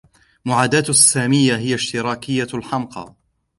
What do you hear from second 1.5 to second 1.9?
هي